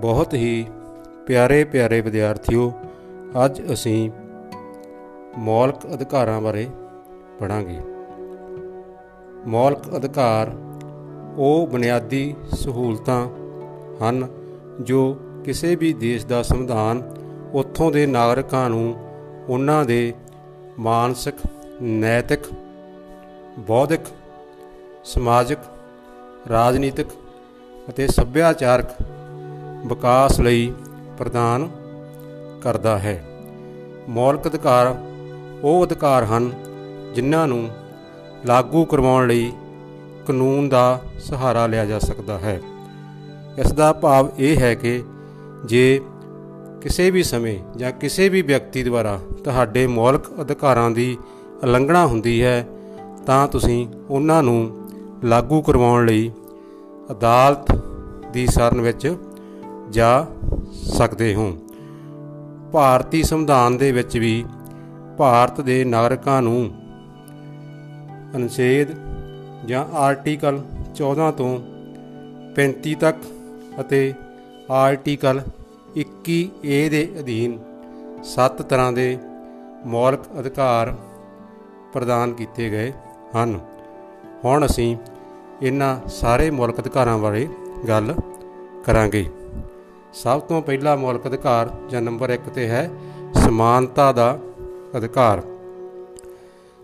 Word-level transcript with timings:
ਬਹੁਤ 0.00 0.34
ਹੀ 0.34 0.66
ਪਿਆਰੇ 1.26 1.62
ਪਿਆਰੇ 1.64 2.00
ਵਿਦਿਆਰਥੀਓ, 2.00 2.72
ਅੱਜ 3.44 3.60
ਅਸੀਂ 3.72 4.10
ਮੌਲਿਕ 5.38 5.86
ਅਧਿਕਾਰਾਂ 5.94 6.40
ਬਾਰੇ 6.40 6.66
ਪੜਾਂਗੇ 7.40 7.78
ਮੌਲਿਕ 9.46 9.96
ਅਧਿਕਾਰ 9.96 10.50
ਉਹ 11.36 11.66
ਬੁਨਿਆਦੀ 11.66 12.34
ਸਹੂਲਤਾਂ 12.54 13.26
ਹਨ 14.02 14.26
ਜੋ 14.80 15.02
ਕਿਸੇ 15.44 15.74
ਵੀ 15.76 15.92
ਦੇਸ਼ 15.92 16.26
ਦਾ 16.26 16.42
ਸੰਵਿਧਾਨ 16.42 17.02
ਉੱਥੋਂ 17.54 17.90
ਦੇ 17.92 18.06
ਨਾਗਰਿਕਾਂ 18.06 18.68
ਨੂੰ 18.70 18.94
ਉਹਨਾਂ 19.48 19.84
ਦੇ 19.84 20.14
ਮਾਨਸਿਕ, 20.78 21.34
ਨੈਤਿਕ, 21.82 22.40
ਬੌਧਿਕ, 23.58 24.00
ਸਮਾਜਿਕ, 25.04 25.58
ਰਾਜਨੀਤਿਕ 26.50 27.06
ਅਤੇ 27.88 28.06
ਸੱਭਿਆਚਾਰਕ 28.06 28.90
ਵਿਕਾਸ 29.86 30.40
ਲਈ 30.40 30.72
ਪ੍ਰਦਾਨ 31.18 31.68
ਕਰਦਾ 32.62 32.98
ਹੈ। 32.98 33.24
ਮੌਲਿਕ 34.08 34.48
ਅਧਿਕਾਰ 34.48 34.94
ਉਹ 35.62 35.86
ਅਧਿਕਾਰ 35.86 36.24
ਹਨ 36.24 36.50
ਜਿਨ੍ਹਾਂ 37.14 37.48
ਨੂੰ 37.48 37.68
ਲਾਗੂ 38.46 38.84
ਕਰਵਾਉਣ 38.84 39.26
ਲਈ 39.26 39.52
ਕਾਨੂੰਨ 40.26 40.68
ਦਾ 40.68 41.00
ਸਹਾਰਾ 41.18 41.66
ਲਿਆ 41.66 41.84
ਜਾ 41.84 41.98
ਸਕਦਾ 41.98 42.38
ਹੈ। 42.38 42.60
ਇਸ 43.58 43.72
ਦਾ 43.72 43.92
ਭਾਵ 43.92 44.28
ਇਹ 44.38 44.56
ਹੈ 44.56 44.74
ਕਿ 44.74 45.04
ਜੇ 45.64 46.00
ਕਿਸੇ 46.82 47.10
ਵੀ 47.10 47.22
ਸਮੇਂ 47.22 47.58
ਜਾਂ 47.76 47.92
ਕਿਸੇ 47.92 48.28
ਵੀ 48.28 48.42
ਵਿਅਕਤੀ 48.42 48.82
ਦੁਆਰਾ 48.82 49.20
ਤੁਹਾਡੇ 49.44 49.86
ਮੌਲਿਕ 49.86 50.22
ਅਧਿਕਾਰਾਂ 50.40 50.90
ਦੀ 50.90 51.18
ਉਲੰਘਣਾ 51.62 52.06
ਹੁੰਦੀ 52.06 52.42
ਹੈ, 52.42 52.68
ਤਾਂ 53.26 53.48
ਤੁਸੀਂ 53.48 53.86
ਉਹਨਾਂ 54.10 54.42
ਨੂੰ 54.42 54.88
ਲਾਗੂ 55.24 55.62
ਕਰਵਾਉਣ 55.62 56.06
ਲਈ 56.06 56.30
ਅਦਾਲਤ 57.10 57.72
ਦੀ 58.32 58.46
ਸ਼ਰਨ 58.46 58.80
ਵਿੱਚ 58.80 59.16
ਜਾ 59.90 60.26
ਸਕਦੇ 60.98 61.34
ਹੋ। 61.34 61.52
ਭਾਰਤੀ 62.72 63.22
ਸੰਵਿਧਾਨ 63.22 63.76
ਦੇ 63.76 63.92
ਵਿੱਚ 63.92 64.18
ਵੀ 64.18 64.44
ਭਾਰਤ 65.18 65.60
ਦੇ 65.60 65.84
ਨਾਗਰਿਕਾਂ 65.84 66.42
ਨੂੰ 66.42 66.70
ਅਨੁਛੇਦ 68.36 68.88
ਜਾਂ 69.66 69.84
ਆਰਟੀਕਲ 69.94 70.60
14 70.94 71.32
ਤੋਂ 71.32 71.58
35 72.56 72.94
ਤੱਕ 72.94 73.16
ਅਤੇ 73.80 74.14
ਆਰਟੀਕਲ 74.70 75.40
21 75.96 76.46
ਏ 76.64 76.88
ਦੇ 76.88 77.12
ਅਧੀਨ 77.20 77.58
ਸੱਤ 78.24 78.62
ਤਰ੍ਹਾਂ 78.62 78.92
ਦੇ 78.92 79.18
ਮੌਲਿਕ 79.86 80.20
ਅਧਿਕਾਰ 80.40 80.94
ਪ੍ਰਦਾਨ 81.92 82.32
ਕੀਤੇ 82.32 82.70
ਗਏ 82.70 82.92
ਹਨ। 83.36 83.60
ਹੁਣ 84.44 84.66
ਅਸੀਂ 84.66 84.96
ਇਹਨਾਂ 85.62 86.08
ਸਾਰੇ 86.08 86.50
ਮੌਲਿਕ 86.50 86.80
ਅਧਿਕਾਰਾਂ 86.80 87.18
ਬਾਰੇ 87.18 87.48
ਗੱਲ 87.88 88.14
ਕਰਾਂਗੇ। 88.84 89.26
ਸਭ 90.22 90.40
ਤੋਂ 90.40 90.62
ਪਹਿਲਾ 90.62 90.96
ਮੌਲਿਕ 90.96 91.26
ਅਧਿਕਾਰ 91.26 91.70
ਜਾਂ 91.90 92.02
ਨੰਬਰ 92.02 92.30
1 92.30 92.48
ਤੇ 92.54 92.66
ਹੈ 92.68 92.90
ਸਮਾਨਤਾ 93.34 94.12
ਦਾ 94.12 94.38
ਅਧਿਕਾਰ। 94.96 95.42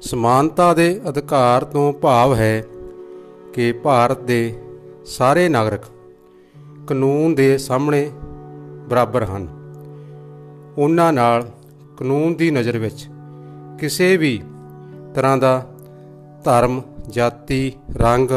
ਸਮਾਨਤਾ 0.02 0.74
ਦੇ 0.74 1.00
ਅਧਿਕਾਰ 1.08 1.64
ਤੋਂ 1.64 1.92
ਭਾਵ 1.92 2.34
ਹੈ 2.34 2.64
ਕਿ 3.52 3.72
ਭਾਰਤ 3.72 4.20
ਦੇ 4.20 4.54
ਸਾਰੇ 5.06 5.48
ਨਾਗਰਿਕ 5.48 5.80
ਕਾਨੂੰਨ 6.86 7.34
ਦੇ 7.34 7.58
ਸਾਹਮਣੇ 7.58 8.10
ਬਰਾਬਰ 8.88 9.24
ਹਨ। 9.24 9.48
ਉਹਨਾਂ 10.78 11.12
ਨਾਲ 11.12 11.48
ਕਾਨੂੰਨ 11.96 12.34
ਦੀ 12.34 12.50
ਨਜ਼ਰ 12.50 12.78
ਵਿੱਚ 12.78 13.06
ਕਿਸੇ 13.80 14.16
ਵੀ 14.16 14.42
ਤਰ੍ਹਾਂ 15.14 15.36
ਦਾ 15.36 15.66
ਧਰਮ, 16.44 16.82
ਜਾਤੀ, 17.08 17.72
ਰੰਗ, 17.96 18.30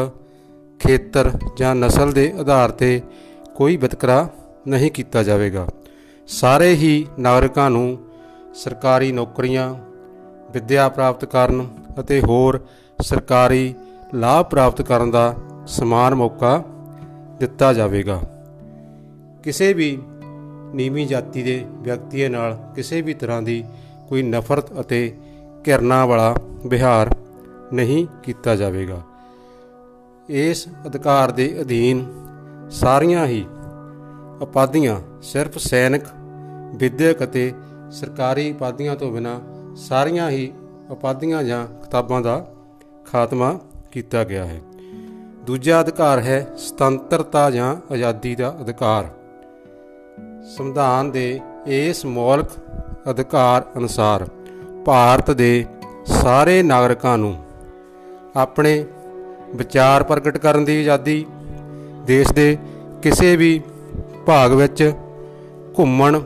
ਖੇਤਰ 0.80 1.30
ਜਾਂ 1.56 1.74
ਨਸਲ 1.74 2.12
ਦੇ 2.12 2.32
ਆਧਾਰ 2.40 2.70
ਤੇ 2.70 3.00
ਕੋਈ 3.54 3.76
ਵਿਤਕਰਾ 3.76 4.28
ਨਹੀਂ 4.68 4.90
ਕੀਤਾ 4.90 5.22
ਜਾਵੇਗਾ। 5.22 5.66
ਸਾਰੇ 6.26 6.72
ਹੀ 6.74 7.06
ਨਾਗਰਿਕਾਂ 7.18 7.70
ਨੂੰ 7.70 7.98
ਸਰਕਾਰੀ 8.54 9.12
ਨੌਕਰੀਆਂ, 9.12 9.74
ਵਿੱਦਿਆ 10.50 10.88
ਪ੍ਰਾਪਤ 10.88 11.24
ਕਰਨ 11.24 11.68
ਅਤੇ 12.00 12.20
ਹੋਰ 12.20 12.66
ਸਰਕਾਰੀ 13.02 13.74
ਲਾਭ 14.14 14.46
ਪ੍ਰਾਪਤ 14.46 14.82
ਕਰਨ 14.82 15.10
ਦਾ 15.10 15.34
ਸਮਾਨ 15.66 16.14
ਮੌਕਾ 16.14 16.64
ਦਿੱਤਾ 17.38 17.72
ਜਾਵੇਗਾ। 17.72 18.20
ਕਿਸੇ 19.42 19.72
ਵੀ 19.72 19.98
ਨੀਵੀਂ 20.74 21.06
ਜਾਤੀ 21.06 21.42
ਦੇ 21.42 21.64
ਵਿਅਕਤੀ 21.68 22.28
ਨਾਲ 22.28 22.58
ਕਿਸੇ 22.74 23.00
ਵੀ 23.00 23.14
ਤਰ੍ਹਾਂ 23.14 23.42
ਦੀ 23.42 23.64
ਕੋਈ 24.08 24.22
ਨਫ਼ਰਤ 24.22 24.80
ਅਤੇ 24.80 25.16
ਘਿਰਨਾ 25.66 26.06
ਵਾਲਾ 26.06 26.34
ਵਿਹਾਰ 26.66 27.14
ਨਹੀਂ 27.72 28.06
ਕੀਤਾ 28.22 28.56
ਜਾਵੇਗਾ। 28.56 29.00
ਇਸ 30.28 30.68
ਅਧਿਕਾਰ 30.86 31.30
ਦੇ 31.30 31.60
ਅਧੀਨ 31.60 32.06
ਸਾਰੀਆਂ 32.70 33.26
ਹੀ 33.26 33.46
ਉਪਾਧੀਆਂ 34.42 35.00
ਸਿਰਫ 35.22 35.58
ਸੈਨਿਕ, 35.58 36.04
ਵਿਦਿਅਕ 36.74 37.22
ਅਤੇ 37.24 37.52
ਸਰਕਾਰੀ 37.90 38.50
ਉਪਾਧੀਆਂ 38.52 38.96
ਤੋਂ 38.96 39.12
ਬਿਨਾ 39.12 39.40
ਸਾਰੀਆਂ 39.76 40.30
ਹੀ 40.30 40.52
ਉਪਾਧੀਆਂ 40.90 41.42
ਜਾਂ 41.42 41.66
ਕਿਤਾਬਾਂ 41.66 42.20
ਦਾ 42.20 42.54
ਖਾਤਮਾ 43.12 43.58
ਕੀਤਾ 43.92 44.24
ਗਿਆ 44.24 44.44
ਹੈ। 44.44 44.60
ਦੂਜਾ 45.46 45.80
ਅਧਿਕਾਰ 45.80 46.18
ਹੈ 46.18 46.46
ਸੁਤੰਤਰਤਾ 46.56 47.50
ਜਾਂ 47.50 47.74
ਆਜ਼ਾਦੀ 47.92 48.34
ਦਾ 48.34 48.56
ਅਧਿਕਾਰ। 48.60 49.08
ਸੰਵਿਧਾਨ 50.56 51.10
ਦੇ 51.10 51.40
ਇਸ 51.66 52.04
ਮੌਲਿਕ 52.06 52.46
ਅਧਿਕਾਰ 53.10 53.64
ਅਨੁਸਾਰ 53.76 54.26
ਭਾਰਤ 54.84 55.30
ਦੇ 55.30 55.66
ਸਾਰੇ 56.06 56.62
ਨਾਗਰਿਕਾਂ 56.62 57.18
ਨੂੰ 57.18 57.36
ਆਪਣੇ 58.36 58.84
ਵਿਚਾਰ 59.54 60.02
ਪ੍ਰਗਟ 60.02 60.38
ਕਰਨ 60.38 60.64
ਦੀ 60.64 60.80
ਆਜ਼ਾਦੀ, 60.80 61.26
ਦੇਸ਼ 62.06 62.32
ਦੇ 62.32 62.56
ਕਿਸੇ 63.02 63.36
ਵੀ 63.36 63.60
ਭਾਗ 64.28 64.52
ਵਿੱਚ 64.52 64.92
ਘੁੰਮਣ, 65.78 66.20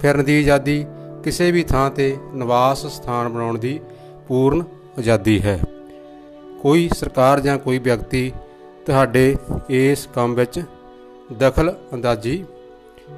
ਫਿਰਨ 0.00 0.24
ਦੀ 0.24 0.38
ਆਜ਼ਾਦੀ 0.38 0.86
ਕਿਸੇ 1.24 1.50
ਵੀ 1.50 1.62
ਥਾਂ 1.62 1.90
ਤੇ 1.90 2.16
ਨਿਵਾਸ 2.34 2.86
ਸਥਾਨ 2.86 3.28
ਬਣਾਉਣ 3.28 3.58
ਦੀ 3.58 3.80
ਪੂਰਨ 4.28 4.62
ਆਜ਼ਾਦੀ 4.98 5.40
ਹੈ। 5.42 5.58
ਕੋਈ 6.62 6.88
ਸਰਕਾਰ 6.96 7.40
ਜਾਂ 7.40 7.58
ਕੋਈ 7.58 7.78
ਵਿਅਕਤੀ 7.78 8.32
ਤੁਹਾਡੇ 8.86 9.36
ਇਸ 9.68 10.08
ਕੰਮ 10.14 10.34
ਵਿੱਚ 10.34 10.62
ਦਖਲ 11.38 11.74
ਅੰਦਾਜ਼ੀ 11.94 12.44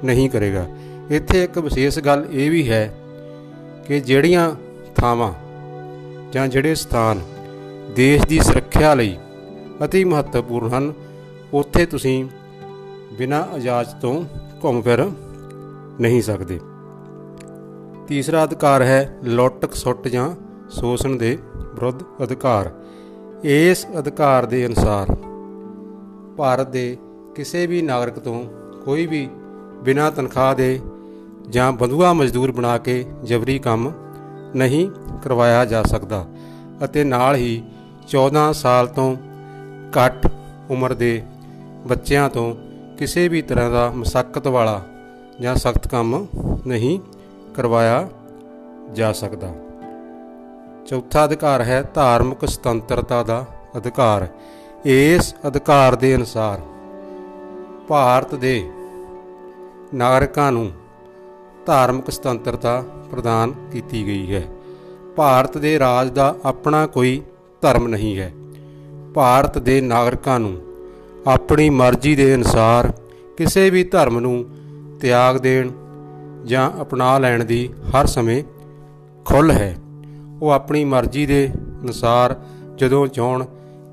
ਨਹੀਂ 0.03 0.29
ਕਰੇਗਾ। 0.29 0.65
ਇੱਥੇ 1.11 1.43
ਇੱਕ 1.43 1.57
ਵਿਸ਼ੇਸ਼ 1.57 1.99
ਗੱਲ 1.99 2.25
ਇਹ 2.31 2.51
ਵੀ 2.51 2.69
ਹੈ 2.69 2.93
ਕਿ 3.87 3.99
ਜਿਹੜੀਆਂ 3.99 4.49
ਥਾਵਾਂ 4.95 5.33
ਜਾਂ 6.31 6.47
ਜਿਹੜੇ 6.47 6.75
ਸਥਾਨ 6.75 7.21
ਦੇਸ਼ 7.95 8.25
ਦੀ 8.25 8.39
ਸੁਰੱਖਿਆ 8.39 8.93
ਲਈ 8.93 9.17
ਅਤੀ 9.85 10.03
ਮਹੱਤਵਪੂਰਨ 10.03 10.73
ਹਨ, 10.73 10.93
ਉੱਥੇ 11.53 11.85
ਤੁਸੀਂ 11.85 12.25
ਬਿਨਾਂ 13.17 13.57
ਇਜਾਜ਼ਤ 13.57 14.01
ਤੋਂ 14.01 14.23
ਘੁੰਮ 14.63 14.81
ਫਿਰ 14.81 15.09
ਨਹੀਂ 16.01 16.21
ਸਕਦੇ। 16.21 16.59
ਤੀਸਰਾ 18.07 18.43
ਅਧਿਕਾਰ 18.43 18.81
ਹੈ 18.81 19.17
ਲੁੱਟ 19.23 19.65
ਖਸੁੱਟ 19.71 20.07
ਜਾਂ 20.07 20.29
ਸ਼ੋਸ਼ਣ 20.69 21.15
ਦੇ 21.15 21.37
ਵਿਰੁੱਧ 21.57 22.03
ਅਧਿਕਾਰ। 22.23 22.71
ਇਸ 23.43 23.85
ਅਧਿਕਾਰ 23.99 24.45
ਦੇ 24.45 24.65
ਅਨੁਸਾਰ 24.65 25.15
ਭਾਰਤ 26.37 26.69
ਦੇ 26.69 26.97
ਕਿਸੇ 27.35 27.67
ਵੀ 27.67 27.81
ਨਾਗਰਿਕ 27.81 28.19
ਤੋਂ 28.19 28.43
ਕੋਈ 28.85 29.05
ਵੀ 29.07 29.29
ਬਿਨਾਂ 29.83 30.11
ਤਨਖਾਹ 30.11 30.55
ਦੇ 30.55 30.79
ਜਾਂ 31.49 31.71
ਬੰਧੂਆ 31.71 32.13
ਮਜ਼ਦੂਰ 32.13 32.51
ਬਣਾ 32.51 32.77
ਕੇ 32.77 33.05
ਜਬਰੀ 33.23 33.59
ਕੰਮ 33.59 33.91
ਨਹੀਂ 34.55 34.89
ਕਰਵਾਇਆ 35.23 35.65
ਜਾ 35.65 35.83
ਸਕਦਾ 35.83 36.25
ਅਤੇ 36.83 37.03
ਨਾਲ 37.03 37.35
ਹੀ 37.35 37.63
14 38.07 38.51
ਸਾਲ 38.53 38.87
ਤੋਂ 38.87 39.15
ਘੱਟ 39.97 40.27
ਉਮਰ 40.69 40.93
ਦੇ 40.93 41.21
ਬੱਚਿਆਂ 41.87 42.29
ਤੋਂ 42.29 42.55
ਕਿਸੇ 42.97 43.27
ਵੀ 43.27 43.41
ਤਰ੍ਹਾਂ 43.41 43.69
ਦਾ 43.71 43.91
ਮਸਕਤ 43.91 44.47
ਵਾਲਾ 44.47 44.81
ਜਾਂ 45.41 45.55
ਸਖਤ 45.55 45.87
ਕੰਮ 45.87 46.27
ਨਹੀਂ 46.67 46.99
ਕਰਵਾਇਆ 47.53 48.09
ਜਾ 48.93 49.11
ਸਕਦਾ। 49.11 49.53
ਚੌਥਾ 50.85 51.25
ਅਧਿਕਾਰ 51.25 51.61
ਹੈ 51.61 51.83
ਧਾਰਮਿਕ 51.93 52.45
ਸੁਤੰਤਰਤਾ 52.45 53.23
ਦਾ 53.23 53.45
ਅਧਿਕਾਰ। 53.77 54.27
ਇਸ 54.85 55.35
ਅਧਿਕਾਰ 55.47 55.95
ਦੇ 55.95 56.15
ਅਨੁਸਾਰ 56.15 56.61
ਭਾਰਤ 57.87 58.35
ਦੇ 58.35 58.69
ਨਾਗਰਿਕਾਂ 59.93 60.51
ਨੂੰ 60.51 60.71
ਧਾਰਮਿਕ 61.65 62.11
ਸੁਤੰਤਰਤਾ 62.11 62.83
ਪ੍ਰਦਾਨ 63.11 63.53
ਕੀਤੀ 63.71 64.05
ਗਈ 64.07 64.35
ਹੈ। 64.35 64.47
ਭਾਰਤ 65.15 65.57
ਦੇ 65.57 65.79
ਰਾਜ 65.79 66.09
ਦਾ 66.09 66.35
ਆਪਣਾ 66.45 66.87
ਕੋਈ 66.87 67.21
ਧਰਮ 67.61 67.87
ਨਹੀਂ 67.87 68.17
ਹੈ। 68.19 68.33
ਭਾਰਤ 69.13 69.57
ਦੇ 69.57 69.81
ਨਾਗਰਿਕਾਂ 69.81 70.39
ਨੂੰ 70.39 70.72
ਆਪਣੀ 71.27 71.69
ਮਰਜ਼ੀ 71.69 72.15
ਦੇ 72.15 72.35
ਅਨੁਸਾਰ 72.35 72.93
ਕਿਸੇ 73.37 73.69
ਵੀ 73.69 73.83
ਧਰਮ 73.83 74.19
ਨੂੰ 74.19 74.45
ਤਿਆਗ 75.01 75.37
ਦੇਣ 75.37 75.71
ਜਾਂ 76.45 76.81
ਅਪਣਾ 76.81 77.17
ਲੈਣ 77.17 77.43
ਦੀ 77.43 77.67
ਹਰ 77.67 78.05
ਸਮੇਂ 78.05 78.43
ਖੁੱਲ 79.25 79.51
ਹੈ। 79.51 79.75
ਉਹ 80.41 80.49
ਆਪਣੀ 80.49 80.85
ਮਰਜ਼ੀ 80.85 81.25
ਦੇ 81.25 81.49
ਅਨੁਸਾਰ 81.81 82.41
ਜਦੋਂ 82.75 83.07
ਚਾਹਣ, 83.07 83.45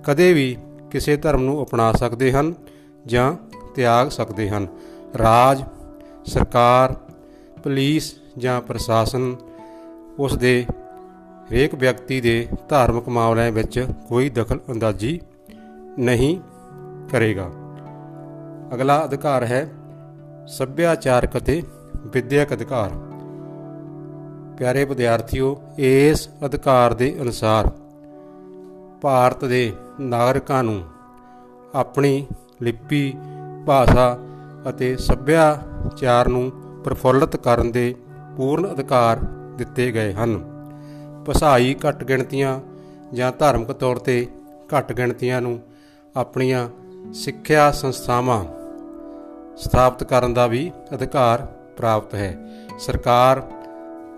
ਕਦੇ 0.04 0.32
ਵੀ 0.32 0.56
ਕਿਸੇ 0.90 1.16
ਧਰਮ 1.16 1.42
ਨੂੰ 1.42 1.62
ਅਪਣਾ 1.62 1.92
ਸਕਦੇ 1.92 2.32
ਹਨ 2.32 2.54
ਜਾਂ 3.06 3.34
ਤਿਆਗ 3.74 4.08
ਸਕਦੇ 4.08 4.48
ਹਨ। 4.48 4.66
ਰਾਜ, 5.18 5.64
ਸਰਕਾਰ, 6.24 6.92
ਪੁਲਿਸ 7.62 8.14
ਜਾਂ 8.38 8.60
ਪ੍ਰਸ਼ਾਸਨ 8.60 9.36
ਉਸ 10.18 10.36
ਦੇ 10.36 10.66
ਹਰੇਕ 11.50 11.74
ਵਿਅਕਤੀ 11.74 12.20
ਦੇ 12.20 12.48
ਧਾਰਮਿਕ 12.68 13.08
ਮਾਮਲਿਆਂ 13.08 13.52
ਵਿੱਚ 13.52 13.86
ਕੋਈ 14.08 14.28
ਦਖਲ 14.28 14.58
ਅੰਦਾਜ਼ੀ 14.70 15.20
ਨਹੀਂ 15.98 16.38
ਕਰੇਗਾ। 17.12 17.50
ਅਗਲਾ 18.74 19.04
ਅਧਿਕਾਰ 19.04 19.44
ਹੈ 19.44 19.68
ਸੱਭਿਆਚਾਰਕ 20.46 21.36
ਅਤੇ 21.36 21.62
ਵਿਦਿਅਕ 21.96 22.52
ਅਧਿਕਾਰ। 22.52 22.90
ਪਿਆਰੇ 24.58 24.84
ਵਿਦਿਆਰਥੀਓ, 24.84 25.62
ਇਸ 25.78 26.28
ਅਧਿਕਾਰ 26.46 26.94
ਦੇ 26.94 27.16
ਅਨੁਸਾਰ 27.22 27.70
ਭਾਰਤ 29.02 29.44
ਦੇ 29.44 29.72
ਨਾਗਰਿਕਾਂ 30.00 30.64
ਨੂੰ 30.64 30.82
ਆਪਣੀ 31.74 32.26
ਲਿਪੀ, 32.62 33.14
ਭਾਸ਼ਾ 33.66 34.18
ਅਤੇ 34.68 34.96
ਸੱਭਿਆਚਾਰ 34.96 36.28
ਨੂੰ 36.28 36.50
ਪ੍ਰਫੁੱਲਤ 36.84 37.36
ਕਰਨ 37.36 37.72
ਦੇ 37.72 37.94
ਪੂਰਨ 38.36 38.72
ਅਧਿਕਾਰ 38.72 39.16
ਦਿੱਤੇ 39.56 39.92
ਗਏ 39.92 40.12
ਹਨ। 40.12 40.38
ਭਾਸ਼ਾਈ 41.26 41.76
ਘੱਟ 41.88 42.04
ਗਿਣਤੀਆਂ 42.04 42.60
ਜਾਂ 43.12 43.32
ਧਾਰਮਿਕ 43.38 43.72
ਤੌਰ 43.72 43.96
ਤੇ 43.96 44.26
ਘੱਟ 44.76 44.92
ਗਿਣਤੀਆਂ 44.92 45.40
ਨੂੰ 45.40 45.58
ਆਪਣੀਆਂ 46.16 46.68
ਸਿੱਖਿਆ 47.08 47.70
ਸੰਸਥਾਵਾਂ 47.70 48.44
ਸਥਾਪਿਤ 49.56 50.08
ਕਰਨ 50.08 50.34
ਦਾ 50.34 50.46
ਵੀ 50.46 50.70
ਅਧਿਕਾਰ 50.94 51.46
ਪ੍ਰਾਪਤ 51.76 52.14
ਹੈ। 52.14 52.36
ਸਰਕਾਰ 52.78 53.42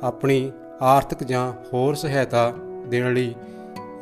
ਆਪਣੀ 0.02 0.52
ਆਰਥਿਕ 0.82 1.24
ਜਾਂ 1.24 1.52
ਹੋਰ 1.72 1.94
ਸਹਾਇਤਾ 1.94 2.52
ਦੇਣ 2.86 3.12
ਲਈ 3.14 3.34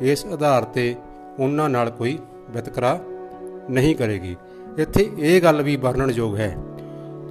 ਇਸ 0.01 0.25
ਆਧਾਰ 0.25 0.63
ਤੇ 0.63 0.95
ਉਹਨਾਂ 1.39 1.69
ਨਾਲ 1.69 1.89
ਕੋਈ 1.89 2.17
ਵਿਤਕਰਾ 2.49 2.99
ਨਹੀਂ 3.69 3.95
ਕਰੇਗੀ। 3.95 4.35
ਇੱਥੇ 4.77 5.09
ਇਹ 5.17 5.41
ਗੱਲ 5.41 5.61
ਵੀ 5.61 5.75
ਵਰਣਨਯੋਗ 5.75 6.35
ਹੈ 6.37 6.55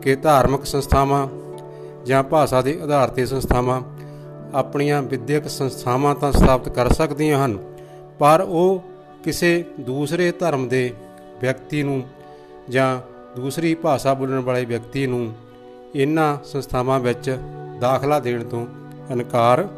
ਕਿ 0.02 0.17
ਧਾਰਮਿਕ 0.17 0.64
ਸੰਸਥਾਵਾਂ 0.64 1.26
ਜਾਂ 2.06 2.23
ਭਾਸ਼ਾ 2.23 2.62
ਦੇ 2.62 2.79
ਆਧਾਰ 2.82 3.08
ਤੇ 3.08 3.26
ਸੰਸਥਾਵਾਂ 3.26 3.81
ਆਪਣੀਆਂ 4.55 5.02
ਵਿਦਿਅਕ 5.02 5.49
ਸੰਸਥਾਵਾਂ 5.49 6.14
ਤਾਂ 6.14 6.32
ਸਥਾਪਿਤ 6.32 6.73
ਕਰ 6.73 6.93
ਸਕਦੀਆਂ 6.93 7.44
ਹਨ, 7.47 7.58
ਪਰ 8.19 8.44
ਉਹ 8.49 8.82
ਕਿਸੇ 9.25 9.64
ਦੂਸਰੇ 9.81 10.32
ਧਰਮ 10.32 10.69
ਦੇ 10.69 10.93
ਵਿਅਕਤੀ 11.40 11.82
ਨੂੰ 11.82 12.02
ਜਾਂ 12.69 13.00
ਦੂਸਰੀ 13.37 13.75
ਭਾਸ਼ਾ 13.75 14.14
ਬੋਲਣ 14.14 14.38
ਵਾਲੇ 14.38 14.64
ਵਿਅਕਤੀ 14.64 15.06
ਨੂੰ 15.06 15.32
ਇਹਨਾਂ 15.94 16.44
ਸੰਸਥਾਵਾਂ 16.44 17.00
ਵਿੱਚ 17.00 17.38
ਦਾਖਲਾ 17.81 18.20
ਦੇਣ 18.20 18.44
ਤੋਂ 18.44 18.66
ਇਨਕਾਰ 19.10 19.69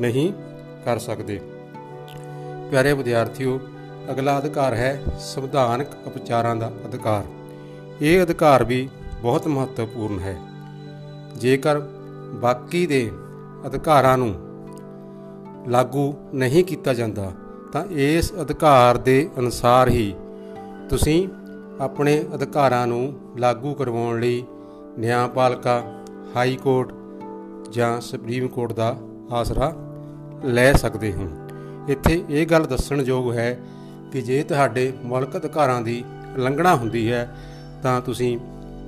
ਨਹੀਂ 0.00 0.32
ਕਰ 0.84 0.98
ਸਕਦੇ। 0.98 1.40
ਪਿਆਰੇ 2.70 2.92
ਵਿਦਿਆਰਥੀਓ, 2.92 3.60
ਅਗਲਾ 4.10 4.38
ਅਧਿਕਾਰ 4.38 4.74
ਹੈ 4.74 5.02
ਸੰਵਿਧਾਨਕ 5.18 5.86
ਉਪਚਾਰਾਂ 6.06 6.56
ਦਾ 6.56 6.72
ਅਧਿਕਾਰ। 6.86 7.24
ਇਹ 8.02 8.22
ਅਧਿਕਾਰ 8.22 8.64
ਵੀ 8.64 8.88
ਬਹੁਤ 9.22 9.48
ਮਹੱਤਵਪੂਰਨ 9.48 10.18
ਹੈ। 10.18 10.36
ਜੇਕਰ 11.36 11.80
ਬਾਕੀ 12.34 12.86
ਦੇ 12.86 13.10
ਅਧਿਕਾਰਾਂ 13.66 14.18
ਨੂੰ 14.18 14.34
ਲਾਗੂ 15.68 16.14
ਨਹੀਂ 16.34 16.64
ਕੀਤਾ 16.64 16.94
ਜਾਂਦਾ, 16.94 17.32
ਤਾਂ 17.72 17.84
ਇਸ 17.90 18.32
ਅਧਿਕਾਰ 18.40 18.96
ਦੇ 18.96 19.28
ਅਨੁਸਾਰ 19.38 19.88
ਹੀ 19.88 20.14
ਤੁਸੀਂ 20.88 21.28
ਆਪਣੇ 21.80 22.24
ਅਧਿਕਾਰਾਂ 22.34 22.86
ਨੂੰ 22.86 23.14
ਲਾਗੂ 23.38 23.74
ਕਰਵਾਉਣ 23.74 24.20
ਲਈ 24.20 24.44
ਨਿਆਂਪਾਲਕਾ 24.98 25.82
ਹਾਈ 26.36 26.56
ਕੋਰਟ 26.56 26.92
ਜਾਂ 27.70 28.00
ਸੁਪਰੀਮ 28.00 28.46
ਕੋਰਟ 28.48 28.72
ਦਾ 28.72 28.96
ਆਸਰਾ 29.32 29.72
ਲੈ 30.44 30.72
ਸਕਦੇ 30.72 31.12
ਹੋ। 31.12 31.28
ਇੱਥੇ 31.88 32.22
ਇਹ 32.30 32.46
ਗੱਲ 32.46 32.64
ਦੱਸਣਯੋਗ 32.64 33.32
ਹੈ 33.32 33.58
ਕਿ 34.12 34.22
ਜੇ 34.22 34.42
ਤੁਹਾਡੇ 34.42 34.92
ਮੌਲਿਕ 35.04 35.36
ਅਧਿਕਾਰਾਂ 35.36 35.80
ਦੀ 35.82 36.02
ਉਲੰਘਣਾ 36.36 36.74
ਹੁੰਦੀ 36.76 37.10
ਹੈ, 37.12 37.28
ਤਾਂ 37.82 38.00
ਤੁਸੀਂ 38.00 38.38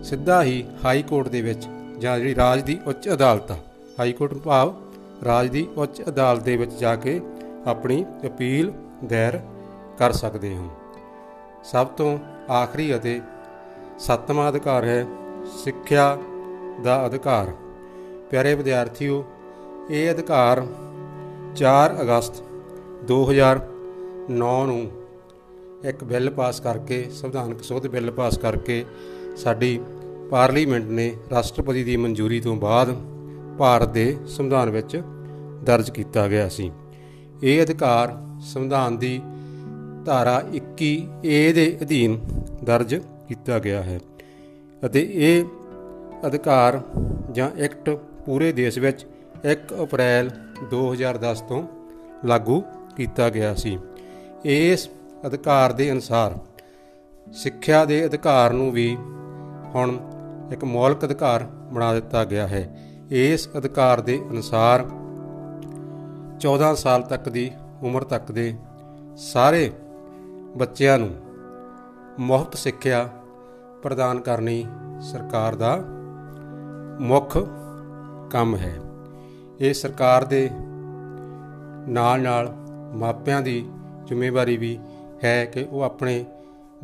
ਸਿੱਧਾ 0.05 0.43
ਹੀ 0.43 0.65
ਹਾਈ 0.85 1.03
ਕੋਰਟ 1.03 1.29
ਦੇ 1.29 1.43
ਵਿੱਚ 1.43 1.67
ਜਾਂ 1.99 2.19
ਜਿਹੜੀ 2.19 2.35
ਰਾਜ 2.35 2.63
ਦੀ 2.63 2.79
ਉੱਚ 2.87 3.09
ਅਦਾਲਤ 3.09 3.51
ਆ, 3.51 3.57
ਹਾਈ 4.01 4.13
ਕੋਰਟ 4.13 4.35
ਭਾਵ 4.35 4.75
ਰਾਜ 5.25 5.49
ਦੀ 5.49 5.67
ਉੱਚ 5.77 6.03
ਅਦਾਲਤ 6.09 6.43
ਦੇ 6.43 6.57
ਵਿੱਚ 6.57 6.73
ਜਾ 6.73 6.97
ਕੇ 6.97 7.21
ਆਪਣੀ 7.67 8.05
ਅਪੀਲ 8.27 8.73
ਦਾਇਰ 9.05 9.41
ਕਰ 9.99 10.13
ਸਕਦੇ 10.13 10.57
ਹੋ। 10.57 10.69
ਸਭ 11.65 11.87
ਤੋਂ 11.87 12.19
ਆਖਰੀ 12.51 12.97
ਅਤੇ 12.97 13.21
ਸੱਤਵਾਂ 13.99 14.49
ਅਧਿਕਾਰ 14.49 14.85
ਹੈ 14.85 15.07
ਸਿੱਖਿਆ 15.65 16.19
ਦਾ 16.85 17.07
ਅਧਿਕਾਰ। 17.07 17.53
ਪਿਆਰੇ 18.31 18.55
ਵਿਦਿਆਰਥੀਓ, 18.55 19.25
ਇਹ 19.91 20.11
ਅਧਿਕਾਰ 20.11 20.67
4 21.57 22.01
ਅਗਸਤ 22.03 22.43
2009 23.03 24.67
ਨੂੰ 24.67 24.91
ਇੱਕ 25.85 26.05
ਬਿੱਲ 26.05 26.31
ਪਾਸ 26.31 26.61
ਕਰਕੇ, 26.61 27.11
ਸੰਵਿਧਾਨਕ 27.11 27.63
ਸੋਧ 27.63 27.87
ਬਿੱਲ 27.87 28.11
ਪਾਸ 28.11 28.39
ਕਰਕੇ 28.39 28.85
ਸਾਡੀ 29.37 29.81
ਪਾਰਲੀਮੈਂਟ 30.31 30.85
ਨੇ 30.85 31.13
ਰਾਸ਼ਟਰਪਤੀ 31.31 31.85
ਦੀ 31.85 31.97
ਮਨਜ਼ੂਰੀ 31.97 32.41
ਤੋਂ 32.41 32.57
ਬਾਅਦ 32.57 32.95
ਭਾਰਤ 33.59 33.89
ਦੇ 33.89 34.17
ਸੰਵਿਧਾਨ 34.27 34.71
ਵਿੱਚ 34.71 35.03
ਦਰਜ 35.63 35.91
ਕੀਤਾ 35.91 36.29
ਗਿਆ 36.29 36.49
ਸੀ। 36.49 36.71
ਇਹ 37.43 37.63
ਅਧਿਕਾਰ 37.63 38.17
ਸੰਵਿਧਾਨ 38.41 38.97
ਦੀ 38.97 39.21
ਧਾਰਾ 40.09 40.43
21 40.55 40.91
ਏ 41.25 41.53
ਦੇ 41.53 41.79
ਅਧੀਨ 41.83 42.19
ਦਰਜ 42.65 42.95
ਕੀਤਾ 43.29 43.59
ਗਿਆ 43.59 43.83
ਹੈ 43.83 43.99
ਅਤੇ 44.87 45.01
ਇਹ 45.13 45.45
ਅਧਿਕਾਰ 46.27 46.81
ਜਾਂ 47.33 47.51
ਐਕਟ 47.59 47.91
ਪੂਰੇ 48.27 48.53
ਦੇਸ਼ 48.53 48.79
ਵਿੱਚ 48.79 49.07
1 49.47 49.75
ਅਪ੍ਰੈਲ 49.83 50.31
2010 50.75 51.43
ਤੋਂ 51.49 51.63
ਲਾਗੂ 52.25 52.63
ਕੀਤਾ 52.97 53.29
ਗਿਆ 53.31 53.55
ਸੀ। 53.55 53.79
ਇਸ 54.45 54.89
ਅਧਿਕਾਰ 55.27 55.73
ਦੇ 55.73 55.91
ਅਨੁਸਾਰ 55.93 56.39
ਸਿੱਖਿਆ 57.33 57.85
ਦੇ 57.85 58.05
ਅਧਿਕਾਰ 58.07 58.53
ਨੂੰ 58.53 58.71
ਵੀ 58.73 58.97
ਹੁਣ 59.75 59.97
ਇੱਕ 60.53 60.65
ਮੌਲਿਕ 60.65 61.05
ਅਧਿਕਾਰ 61.05 61.45
ਬਣਾ 61.73 61.95
ਦਿੱਤਾ 61.95 62.25
ਗਿਆ 62.25 62.47
ਹੈ। 62.47 62.63
ਇਸ 63.11 63.49
ਅਧਿਕਾਰ 63.59 64.01
ਦੇ 64.01 64.19
ਅਨੁਸਾਰ 64.31 64.87
14 66.41 66.75
ਸਾਲ 66.77 67.03
ਤੱਕ 67.03 67.29
ਦੀ 67.29 67.51
ਉਮਰ 67.83 68.05
ਤੱਕ 68.05 68.33
ਦੇ 68.33 68.55
ਸਾਰੇ 69.17 69.71
ਬੱਚਿਆਂ 70.59 70.99
ਨੂੰ 70.99 71.11
ਮੁਫਤ 72.19 72.55
ਸਿੱਖਿਆ 72.55 73.09
ਪ੍ਰਦਾਨ 73.83 74.21
ਕਰਨੀ 74.21 74.67
ਸਰਕਾਰ 75.01 75.55
ਦਾ 75.55 75.79
ਮੁੱਖ 77.01 77.39
ਕੰਮ 78.31 78.57
ਹੈ। 78.57 78.79
ਇਹ 79.61 79.75
ਸਰਕਾਰ 79.75 80.25
ਦੇ 80.25 80.51
ਨਾਲ 81.89 82.23
ਨਾਲ 82.23 82.55
ਮਾਪਿਆਂ 82.95 83.43
ਦੀ 83.43 83.71
ਜ਼ਿੰਮੇਵਾਰੀ 84.05 84.57
ਵੀ 84.57 84.79
ਹੈ 85.25 85.45
ਕਿ 85.45 85.67
ਉਹ 85.71 85.83
ਆਪਣੇ 85.83 86.25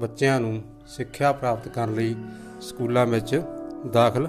ਬੱਚਿਆਂ 0.00 0.40
ਨੂੰ 0.40 0.62
ਸਿੱਖਿਆ 0.86 1.32
ਪ੍ਰਾਪਤ 1.32 1.68
ਕਰਨ 1.68 1.94
ਲਈ 1.94 2.16
ਸਕੂਲਾਂ 2.60 3.06
ਵਿੱਚ 3.06 3.42
ਦਾਖਲ 3.92 4.28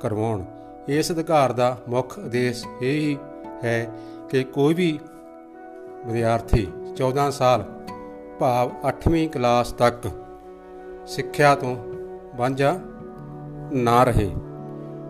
ਕਰਵਾਉਣ। 0.00 0.44
ਇਸ 0.88 1.12
ਅਧਿਕਾਰ 1.12 1.52
ਦਾ 1.52 1.78
ਮੁੱਖ 1.88 2.18
ਉਦੇਸ਼ 2.18 2.66
ਇਹ 2.82 3.00
ਹੀ 3.00 3.18
ਹੈ 3.64 3.90
ਕਿ 4.30 4.44
ਕੋਈ 4.44 4.74
ਵੀ 4.74 4.98
ਵਿਦਿਆਰਥੀ 6.06 6.68
14 6.96 7.30
ਸਾਲ 7.30 7.64
ਭਾਵ 8.40 8.70
8ਵੀਂ 8.88 9.28
ਕਲਾਸ 9.28 9.72
ਤੱਕ 9.72 10.08
ਸਿੱਖਿਆ 11.06 11.54
ਤੋਂ 11.54 11.76
ਵਾਂਝਾ 12.36 12.78
ਨਾ 13.72 14.04
ਰਹੇ। 14.04 14.30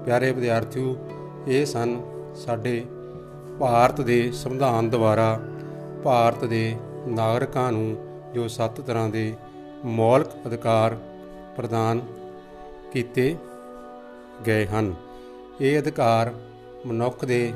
ਪਿਆਰੇ 0.05 0.33
ਵਿਦਿਆਰਥੀਓ, 0.33 0.97
ਇਹ 1.49 1.67
ਸਨ 1.67 1.97
ਸਾਡੇ 2.35 2.85
ਭਾਰਤ 3.61 4.01
ਦੇ 4.01 4.31
ਸੰਵਿਧਾਨ 4.33 4.91
ਦੁਆਰਾ 4.91 5.41
ਭਾਰਤ 6.05 6.45
ਦੇ 6.45 6.77
ਨਾਗਰਿਕਾਂ 7.07 7.73
ਨੂੰ 7.73 7.97
ਜੋ 8.35 8.49
ਸੱਤ 8.49 8.81
ਤਰ੍ਹਾਂ 8.81 9.09
ਦੇ 9.09 9.35
ਮੌਲਿਕ 9.85 10.47
ਅਧਿਕਾਰ 10.47 10.97
ਪ੍ਰਦਾਨ 11.57 12.01
ਕੀਤੇ 12.93 13.37
ਗਏ 14.47 14.67
ਹਨ। 14.67 14.95
ਇਹ 15.61 15.81
ਅਧਿਕਾਰ 15.83 16.33
ਮਨੁੱਖ 16.87 17.25
ਦੇ 17.25 17.53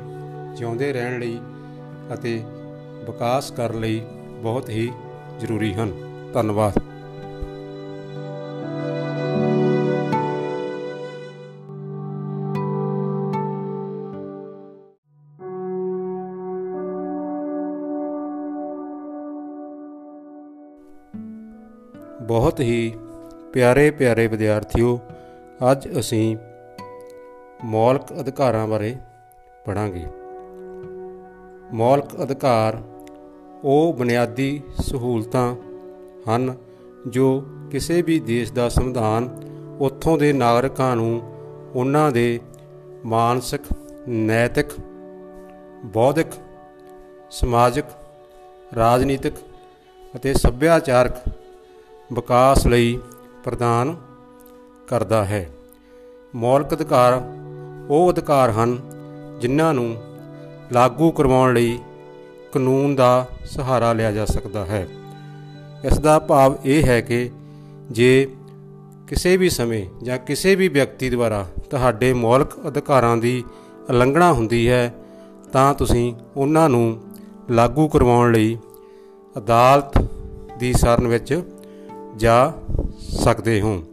ਜਿਉਂਦੇ 0.55 0.93
ਰਹਿਣ 0.93 1.19
ਲਈ 1.19 1.39
ਅਤੇ 2.13 2.43
ਵਿਕਾਸ 3.05 3.51
ਕਰਨ 3.51 3.79
ਲਈ 3.79 4.01
ਬਹੁਤ 4.41 4.69
ਹੀ 4.69 4.91
ਜ਼ਰੂਰੀ 5.39 5.73
ਹਨ। 5.73 5.91
ਧੰਨਵਾਦ। 6.33 6.73
ਬਹੁਤ 22.21 22.59
ਹੀ 22.59 22.93
ਪਿਆਰੇ 23.53 23.91
ਪਿਆਰੇ 23.91 24.27
ਵਿਦਿਆਰਥੀਓ, 24.27 24.99
ਅੱਜ 25.71 25.87
ਅਸੀਂ 25.99 26.37
ਮੌਲਿਕ 27.65 28.13
ਅਧਿਕਾਰਾਂ 28.19 28.67
ਬਾਰੇ 28.67 28.95
ਪੜਾਂਗੇ 29.65 30.05
ਮੌਲਿਕ 31.73 32.23
ਅਧਿਕਾਰ 32.23 32.77
ਉਹ 33.63 33.93
ਬੁਨਿਆਦੀ 33.93 34.61
ਸਹੂਲਤਾਂ 34.81 35.55
ਹਨ 36.29 36.55
ਜੋ 37.07 37.43
ਕਿਸੇ 37.71 38.01
ਵੀ 38.01 38.19
ਦੇਸ਼ 38.19 38.53
ਦਾ 38.53 38.69
ਸੰਵਿਧਾਨ 38.69 39.29
ਉੱਥੋਂ 39.79 40.17
ਦੇ 40.17 40.33
ਨਾਗਰਿਕਾਂ 40.33 40.95
ਨੂੰ 40.95 41.21
ਉਹਨਾਂ 41.75 42.11
ਦੇ 42.11 42.39
ਮਾਨਸਿਕ, 43.05 43.61
ਨੈਤਿਕ, 44.09 44.69
ਬੌਧਿਕ, 45.85 46.27
ਸਮਾਜਿਕ, 47.31 47.85
ਰਾਜਨੀਤਿਕ 48.75 49.33
ਅਤੇ 50.15 50.33
ਸੱਭਿਆਚਾਰਕ 50.33 51.29
ਵਿਕਾਸ 52.13 52.67
ਲਈ 52.67 52.99
ਪ੍ਰਦਾਨ 53.43 53.95
ਕਰਦਾ 54.87 55.25
ਹੈ। 55.25 55.49
ਮੌਲਿਕ 56.35 56.73
ਅਧਿਕਾਰ 56.73 57.21
ਉਹ 57.89 58.11
ਅਧਿਕਾਰ 58.11 58.51
ਹਨ 58.51 58.77
ਜਿਨ੍ਹਾਂ 59.41 59.73
ਨੂੰ 59.73 59.95
ਲਾਗੂ 60.73 61.11
ਕਰਵਾਉਣ 61.11 61.53
ਲਈ 61.53 61.79
ਕਾਨੂੰਨ 62.53 62.95
ਦਾ 62.95 63.27
ਸਹਾਰਾ 63.45 63.93
ਲਿਆ 63.93 64.11
ਜਾ 64.11 64.25
ਸਕਦਾ 64.25 64.65
ਹੈ। 64.65 64.87
ਇਸ 65.85 65.99
ਦਾ 65.99 66.19
ਭਾਵ 66.19 66.55
ਇਹ 66.65 66.83
ਹੈ 66.83 67.01
ਕਿ 67.01 67.29
ਜੇ 67.91 68.27
ਕਿਸੇ 69.07 69.37
ਵੀ 69.37 69.49
ਸਮੇਂ 69.49 69.85
ਜਾਂ 70.03 70.17
ਕਿਸੇ 70.17 70.55
ਵੀ 70.55 70.67
ਵਿਅਕਤੀ 70.67 71.09
ਦੁਆਰਾ 71.09 71.47
ਤੁਹਾਡੇ 71.69 72.13
ਮੌਲਿਕ 72.13 72.67
ਅਧਿਕਾਰਾਂ 72.67 73.17
ਦੀ 73.17 73.43
ਉਲੰਘਣਾ 73.89 74.33
ਹੁੰਦੀ 74.33 74.69
ਹੈ, 74.69 74.95
ਤਾਂ 75.53 75.73
ਤੁਸੀਂ 75.73 76.13
ਉਹਨਾਂ 76.37 76.69
ਨੂੰ 76.69 76.99
ਲਾਗੂ 77.51 77.87
ਕਰਵਾਉਣ 77.87 78.31
ਲਈ 78.31 78.57
ਅਦਾਲਤ 79.37 80.09
ਦੀ 80.59 80.73
ਸ਼ਰਨ 80.73 81.07
ਵਿੱਚ 81.07 81.41
ਜਾ 82.17 82.53
ਸਕਦੇ 82.99 83.61
ਹੋ। 83.61 83.83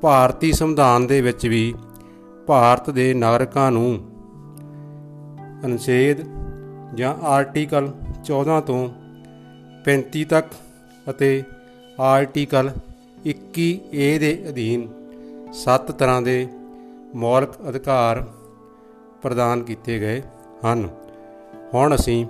ਭਾਰਤੀ 0.00 0.52
ਸੰਵਿਧਾਨ 0.52 1.06
ਦੇ 1.06 1.20
ਵਿੱਚ 1.20 1.46
ਵੀ 1.46 1.74
ਭਾਰਤ 2.46 2.90
ਦੇ 2.90 3.14
ਨਾਗਰਿਕਾਂ 3.14 3.70
ਨੂੰ 3.72 4.00
ਅਨੁਛੇਦ 5.64 6.41
ਜਾਂ 6.94 7.14
ਆਰਟੀਕਲ 7.22 7.92
14 8.24 8.60
ਤੋਂ 8.60 8.88
35 9.84 10.24
ਤੱਕ 10.24 10.46
ਅਤੇ 11.10 11.42
ਆਰਟੀਕਲ 12.00 12.70
21 13.26 13.78
ਏ 13.94 14.18
ਦੇ 14.18 14.44
ਅਧੀਨ 14.48 14.88
ਸੱਤ 15.52 15.90
ਤਰ੍ਹਾਂ 15.90 16.22
ਦੇ 16.22 16.48
ਮੌਲਿਕ 17.14 17.50
ਅਧਿਕਾਰ 17.68 18.26
ਪ੍ਰਦਾਨ 19.22 19.62
ਕੀਤੇ 19.62 20.00
ਗਏ 20.00 20.22
ਹਨ। 20.64 20.88
ਹੁਣ 21.74 21.94
ਅਸੀਂ 21.94 22.26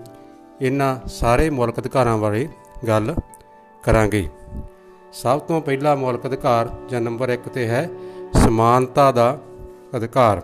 ਇਹਨਾਂ 0.62 1.08
ਸਾਰੇ 1.08 1.50
ਮੌਲਿਕ 1.50 1.80
ਅਧਿਕਾਰਾਂ 1.80 2.18
ਬਾਰੇ 2.18 2.48
ਗੱਲ 2.86 3.14
ਕਰਾਂਗੇ। 3.82 4.28
ਸਭ 5.12 5.38
ਤੋਂ 5.38 5.60
ਪਹਿਲਾ 5.60 5.94
ਮੌਲਿਕ 5.94 6.26
ਅਧਿਕਾਰ 6.26 6.70
ਜਾਂ 6.88 7.00
ਨੰਬਰ 7.00 7.30
1 7.30 7.48
ਤੇ 7.48 7.66
ਹੈ 7.66 7.88
ਸਮਾਨਤਾ 8.44 9.12
ਦਾ 9.12 9.38
ਅਧਿਕਾਰ। 9.96 10.42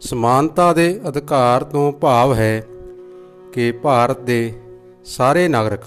ਸਮਾਨਤਾ 0.00 0.72
ਦੇ 0.72 1.00
ਅਧਿਕਾਰ 1.08 1.64
ਤੋਂ 1.64 1.92
ਭਾਵ 1.92 2.34
ਹੈ 2.34 2.66
ਕਿ 3.52 3.72
ਭਾਰਤ 3.72 4.20
ਦੇ 4.20 4.52
ਸਾਰੇ 5.04 5.48
ਨਾਗਰਿਕ 5.48 5.80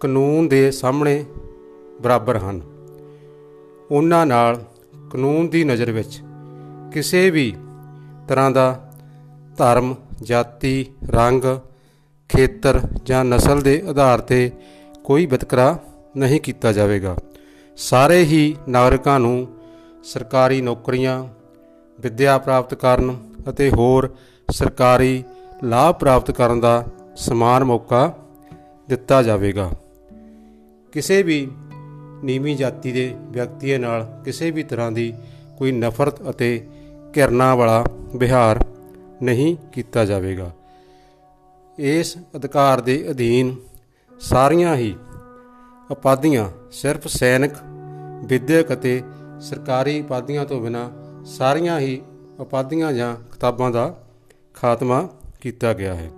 ਕਾਨੂੰਨ 0.00 0.48
ਦੇ 0.48 0.70
ਸਾਹਮਣੇ 0.70 1.24
ਬਰਾਬਰ 2.02 2.36
ਹਨ। 2.36 2.60
ਉਹਨਾਂ 3.90 4.26
ਨਾਲ 4.26 4.64
ਕਾਨੂੰਨ 5.10 5.48
ਦੀ 5.48 5.64
ਨਜ਼ਰ 5.64 5.92
ਵਿੱਚ 5.92 6.22
ਕਿਸੇ 6.92 7.30
ਵੀ 7.30 7.56
ਤਰ੍ਹਾਂ 8.28 8.50
ਦਾ 8.50 8.92
ਧਰਮ, 9.56 9.94
ਜਾਤੀ, 10.22 10.86
ਰੰਗ, 11.10 11.42
ਖੇਤਰ 12.28 12.80
ਜਾਂ 13.04 13.24
ਨਸਲ 13.24 13.60
ਦੇ 13.60 13.82
ਆਧਾਰ 13.88 14.20
ਤੇ 14.20 14.50
ਕੋਈ 15.04 15.26
ਵਿਤਕਰਾ 15.26 15.78
ਨਹੀਂ 16.16 16.40
ਕੀਤਾ 16.40 16.72
ਜਾਵੇਗਾ। 16.72 17.16
ਸਾਰੇ 17.76 18.22
ਹੀ 18.22 18.56
ਨਾਗਰਿਕਾਂ 18.68 19.20
ਨੂੰ 19.20 19.46
ਸਰਕਾਰੀ 20.04 20.60
ਨੌਕਰੀਆਂ 20.60 21.24
ਵਿੱਦਿਆ 22.00 22.38
ਪ੍ਰਾਪਤ 22.38 22.74
ਕਰਨ 22.74 23.16
ਅਤੇ 23.50 23.70
ਹੋਰ 23.70 24.16
ਸਰਕਾਰੀ 24.50 25.24
ਲਾਭ 25.64 25.94
ਪ੍ਰਾਪਤ 25.94 26.30
ਕਰਨ 26.30 26.60
ਦਾ 26.60 26.84
ਸਮਾਨ 27.16 27.64
ਮੌਕਾ 27.64 28.14
ਦਿੱਤਾ 28.88 29.22
ਜਾਵੇਗਾ। 29.22 29.70
ਕਿਸੇ 30.92 31.22
ਵੀ 31.22 31.48
ਨੀਵੀਂ 32.24 32.56
ਜਾਤੀ 32.56 32.92
ਦੇ 32.92 33.16
ਵਿਅਕਤੀ 33.20 33.78
ਨਾਲ 33.78 34.22
ਕਿਸੇ 34.24 34.50
ਵੀ 34.50 34.62
ਤਰ੍ਹਾਂ 34.62 34.92
ਦੀ 34.92 35.14
ਕੋਈ 35.58 35.72
ਨਫ਼ਰਤ 35.72 36.30
ਅਤੇ 36.30 36.66
ਘਿਰਨਾ 37.16 37.54
ਵਾਲਾ 37.54 37.84
ਵਿਹਾਰ 38.16 38.64
ਨਹੀਂ 39.22 39.56
ਕੀਤਾ 39.72 40.04
ਜਾਵੇਗਾ। 40.04 40.50
ਇਸ 41.78 42.16
ਅਧਿਕਾਰ 42.36 42.80
ਦੇ 42.80 43.10
ਅਧੀਨ 43.10 43.56
ਸਾਰੀਆਂ 44.20 44.76
ਹੀ 44.76 44.96
ਉਪਾਧੀਆਂ 45.90 46.48
ਸਿਰਫ 46.72 47.06
ਸੈਨਿਕ, 47.06 47.52
ਵਿਦਿਅਕ 48.24 48.72
ਅਤੇ 48.72 49.02
ਸਰਕਾਰੀ 49.40 50.00
ਉਪਾਧੀਆਂ 50.00 50.44
ਤੋਂ 50.44 50.60
ਬਿਨਾ 50.60 50.90
ਸਾਰੀਆਂ 51.24 51.80
ਹੀ 51.80 52.02
ਉਪਾਧੀਆਂ 52.38 52.92
ਜਾਂ 52.92 53.16
ਕਿਤਾਬਾਂ 53.16 53.70
ਦਾ 53.70 53.94
ਖਾਤਮਾ 54.54 55.08
ਕੀਤਾ 55.40 55.72
ਗਿਆ 55.72 55.94
ਹੈ। 55.94 56.10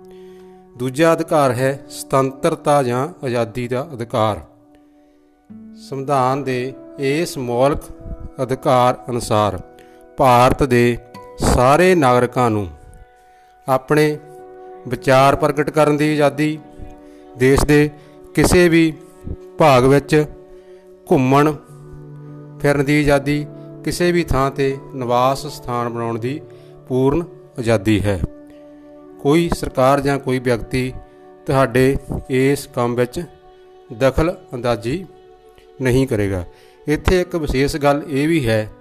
ਦੂਜਾ 0.77 1.13
ਅਧਿਕਾਰ 1.13 1.51
ਹੈ 1.51 1.79
ਸੁਤੰਤਰਤਾ 1.89 2.83
ਜਾਂ 2.83 3.25
ਆਜ਼ਾਦੀ 3.25 3.67
ਦਾ 3.67 3.89
ਅਧਿਕਾਰ। 3.93 4.41
ਸੰਵਿਧਾਨ 5.89 6.43
ਦੇ 6.43 6.73
ਇਸ 6.99 7.37
ਮੌਲਿਕ 7.37 7.79
ਅਧਿਕਾਰ 8.43 8.97
ਅਨੁਸਾਰ 9.09 9.59
ਭਾਰਤ 10.17 10.63
ਦੇ 10.63 10.97
ਸਾਰੇ 11.37 11.95
ਨਾਗਰਿਕਾਂ 11.95 12.49
ਨੂੰ 12.51 12.67
ਆਪਣੇ 13.69 14.17
ਵਿਚਾਰ 14.87 15.35
ਪ੍ਰਗਟ 15.35 15.69
ਕਰਨ 15.69 15.97
ਦੀ 15.97 16.11
ਆਜ਼ਾਦੀ, 16.11 16.59
ਦੇਸ਼ 17.37 17.65
ਦੇ 17.65 17.89
ਕਿਸੇ 18.33 18.69
ਵੀ 18.69 18.93
ਭਾਗ 19.57 19.85
ਵਿੱਚ 19.85 20.25
ਘੁੰਮਣ 21.11 21.51
ਫਿਰਨ 22.59 22.85
ਦੀ 22.85 22.99
ਆਜ਼ਾਦੀ 22.99 23.45
ਕਿਸੇ 23.85 24.11
ਵੀ 24.11 24.23
ਥਾਂ 24.23 24.51
ਤੇ 24.51 24.77
ਨਿਵਾਸ 24.93 25.45
ਸਥਾਨ 25.47 25.89
ਬਣਾਉਣ 25.89 26.19
ਦੀ 26.19 26.41
ਪੂਰਨ 26.87 27.23
ਆਜ਼ਾਦੀ 27.59 28.01
ਹੈ। 28.01 28.19
ਕੋਈ 29.19 29.49
ਸਰਕਾਰ 29.49 30.01
ਜਾਂ 30.01 30.19
ਕੋਈ 30.19 30.39
ਵਿਅਕਤੀ 30.39 30.93
ਤੁਹਾਡੇ 31.45 31.97
ਇਸ 32.29 32.69
ਕੰਮ 32.75 32.95
ਵਿੱਚ 32.95 33.23
ਦਖਲ 33.97 34.35
ਅੰਦਾਜ਼ੀ 34.53 35.05
ਨਹੀਂ 35.81 36.07
ਕਰੇਗਾ। 36.07 36.45
ਇੱਥੇ 36.87 37.21
ਇੱਕ 37.21 37.35
ਵਿਸ਼ੇਸ਼ 37.35 37.75
ਗੱਲ 37.77 38.03
ਇਹ 38.07 38.27
ਵੀ 38.27 38.47
ਹੈ 38.47 38.71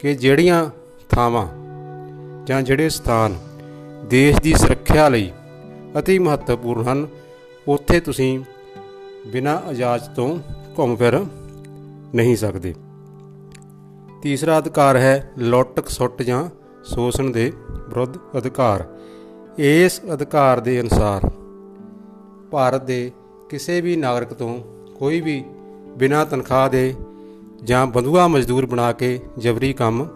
ਕਿ 0.00 0.14
ਜਿਹੜੀਆਂ 0.14 0.70
ਥਾਵਾਂ 1.10 1.46
ਜਾਂ 2.46 2.62
ਜਿਹੜੇ 2.62 2.88
ਸਥਾਨ 2.88 3.36
ਦੇਸ਼ 4.04 4.40
ਦੀ 4.40 4.54
ਸੁਰੱਖਿਆ 4.54 5.08
ਲਈ 5.08 5.30
ਅਤੀ 5.98 6.18
ਮਹੱਤਵਪੂਰਨ 6.18 6.82
ਹਨ, 6.82 7.06
ਉੱਥੇ 7.68 8.00
ਤੁਸੀਂ 8.00 8.38
ਬਿਨਾਂ 9.26 9.70
ਇਜਾਜ਼ਤ 9.70 10.16
ਤੋਂ 10.16 10.38
ਘੁੰਮ 10.78 10.96
ਫਿਰ 10.96 11.24
ਨਹੀਂ 12.14 12.36
ਸਕਦੇ। 12.36 12.74
ਤੀਸਰਾ 14.22 14.58
ਅਧਿਕਾਰ 14.58 14.96
ਹੈ 14.96 15.32
ਲੁੱਟ 15.38 15.80
ਖਸੁੱਟ 15.80 16.22
ਜਾਂ 16.22 16.48
ਸ਼ੋਸ਼ਣ 16.84 17.30
ਦੇ 17.30 17.52
ਵਿਰੁੱਧ 17.70 18.16
ਅਧਿਕਾਰ। 18.38 18.84
ਇਸ 19.58 20.00
ਅਧਿਕਾਰ 20.12 20.60
ਦੇ 20.60 20.80
ਅਨੁਸਾਰ 20.80 21.30
ਭਾਰਤ 22.50 22.84
ਦੇ 22.84 23.12
ਕਿਸੇ 23.50 23.80
ਵੀ 23.80 23.96
ਨਾਗਰਿਕ 23.96 24.32
ਤੋਂ 24.32 24.58
ਕੋਈ 24.98 25.20
ਵੀ 25.20 25.44
ਬਿਨਾਂ 25.96 26.26
ਤਨਖਾਹ 26.26 26.68
ਦੇ 26.70 26.94
ਜਾਂ 27.64 27.86
ਬੰਦੂਆ 27.86 28.28
ਮਜ਼ਦੂਰ 28.28 28.66
ਬਣਾ 28.66 28.92
ਕੇ 28.92 29.20
ਜਬਰੀ 29.38 29.72
ਕੰਮ 29.72 30.08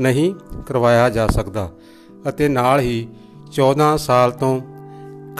ਨਹੀਂ 0.00 0.34
ਕਰਵਾਇਆ 0.66 1.08
ਜਾ 1.10 1.26
ਸਕਦਾ 1.26 1.70
ਅਤੇ 2.28 2.48
ਨਾਲ 2.48 2.80
ਹੀ 2.80 3.08
14 3.60 3.96
ਸਾਲ 3.96 4.30
ਤੋਂ 4.30 4.60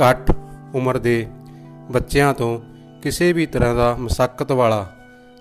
ਘੱਟ 0.02 0.32
ਉਮਰ 0.74 0.98
ਦੇ 0.98 1.26
ਬੱਚਿਆਂ 1.92 2.34
ਤੋਂ 2.34 2.58
ਕਿਸੇ 3.02 3.32
ਵੀ 3.32 3.46
ਤਰ੍ਹਾਂ 3.46 3.74
ਦਾ 3.74 3.96
ਮਸਕਤ 3.98 4.52
ਵਾਲਾ 4.52 4.86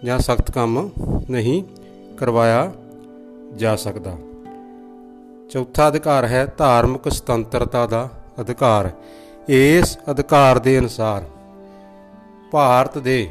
ਜਾਂ 0.03 0.19
ਸਖਤ 0.19 0.51
ਕੰਮ 0.51 0.89
ਨਹੀਂ 1.29 1.63
ਕਰਵਾਇਆ 2.21 2.71
ਜਾ 3.55 3.75
ਸਕਦਾ। 3.75 4.17
ਚੌਥਾ 5.49 5.87
ਅਧਿਕਾਰ 5.87 6.25
ਹੈ 6.25 6.53
ਧਾਰਮਿਕ 6.57 7.11
ਸੁਤੰਤਰਤਾ 7.11 7.85
ਦਾ 7.85 8.09
ਅਧਿਕਾਰ। 8.41 8.89
ਇਸ 9.49 9.97
ਅਧਿਕਾਰ 10.11 10.59
ਦੇ 10.59 10.79
ਅਨੁਸਾਰ 10.79 11.23
ਭਾਰਤ 12.51 12.97
ਦੇ 12.97 13.29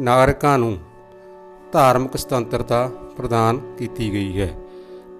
ਨਾਗਰਿਕਾਂ 0.00 0.58
ਨੂੰ 0.58 0.78
ਧਾਰਮਿਕ 1.72 2.16
ਸੁਤੰਤਰਤਾ 2.16 2.90
ਪ੍ਰਦਾਨ 3.16 3.58
ਕੀਤੀ 3.78 4.12
ਗਈ 4.12 4.40
ਹੈ। 4.40 4.54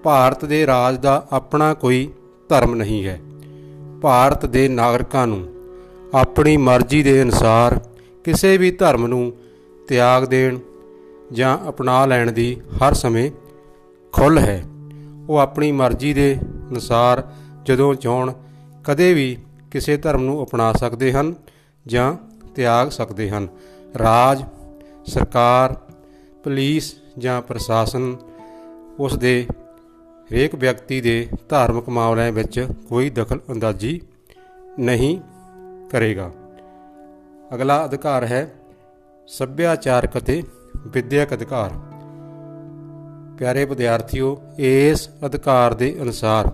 ਭਾਰਤ 0.03 0.45
ਦੇ 0.45 0.67
ਰਾਜ 0.67 0.97
ਦਾ 0.97 1.27
ਆਪਣਾ 1.31 1.73
ਕੋਈ 1.73 2.11
ਧਰਮ 2.49 2.75
ਨਹੀਂ 2.75 3.05
ਹੈ। 3.05 3.21
ਭਾਰਤ 4.01 4.45
ਦੇ 4.45 4.67
ਨਾਗਰਿਕਾਂ 4.67 5.27
ਨੂੰ 5.27 5.47
ਆਪਣੀ 6.13 6.57
ਮਰਜ਼ੀ 6.57 7.03
ਦੇ 7.03 7.21
ਅਨੁਸਾਰ 7.21 7.79
ਕਿਸੇ 8.23 8.57
ਵੀ 8.57 8.71
ਧਰਮ 8.71 9.07
ਨੂੰ 9.07 9.33
ਤਿਆਗ 9.87 10.25
ਦੇਣ 10.25 10.59
ਜਾਂ 11.31 11.69
ਅਪਣਾ 11.69 12.05
ਲੈਣ 12.05 12.31
ਦੀ 12.31 12.61
ਹਰ 12.61 12.93
ਸਮੇਂ 12.93 13.31
ਖੁੱਲ੍ਹ 14.11 14.41
ਹੈ। 14.41 14.63
ਉਹ 15.29 15.37
ਆਪਣੀ 15.37 15.71
ਮਰਜ਼ੀ 15.71 16.13
ਦੇ 16.13 16.37
ਅਨੁਸਾਰ 16.69 17.31
ਜਦੋਂ 17.65 17.95
ਚਾਹਣ, 17.95 18.33
ਕਦੇ 18.83 19.13
ਵੀ 19.13 19.37
ਕਿਸੇ 19.71 19.97
ਧਰਮ 19.97 20.23
ਨੂੰ 20.23 20.43
ਅਪਣਾ 20.43 20.73
ਸਕਦੇ 20.73 21.13
ਹਨ 21.13 21.35
ਜਾਂ 21.87 22.13
ਤਿਆਗ 22.55 22.89
ਸਕਦੇ 22.89 23.29
ਹਨ। 23.29 23.47
ਰਾਜ, 23.97 24.43
ਸਰਕਾਰ, 25.05 25.73
ਪੁਲਿਸ 26.43 26.95
ਜਾਂ 27.17 27.41
ਪ੍ਰਸ਼ਾਸਨ 27.41 28.15
ਉਸ 28.99 29.17
ਦੇ 29.17 29.47
ਹਰੇਕ 30.31 30.55
ਵਿਅਕਤੀ 30.55 31.01
ਦੇ 31.01 31.27
ਧਾਰਮਿਕ 31.49 31.89
ਮਾਮਲਿਆਂ 31.89 32.31
ਵਿੱਚ 32.31 32.67
ਕੋਈ 32.89 33.09
ਦਖਲ 33.09 33.39
ਅੰਦਾਜ਼ੀ 33.51 34.01
ਨਹੀਂ 34.79 35.19
ਕਰੇਗਾ। 35.91 36.31
ਅਗਲਾ 37.53 37.85
ਅਧਿਕਾਰ 37.85 38.23
ਹੈ 38.23 38.53
ਸੱਭਿਆਚਾਰਕ 39.27 40.17
ਅਤੇ 40.17 40.43
ਵਿਦਿਅਕ 40.87 41.33
ਅਧਿਕਾਰ। 41.33 41.71
ਪਿਆਰੇ 43.37 43.65
ਵਿਦਿਆਰਥੀਓ, 43.65 44.41
ਇਸ 44.57 45.09
ਅਧਿਕਾਰ 45.25 45.73
ਦੇ 45.73 45.97
ਅਨੁਸਾਰ 46.01 46.51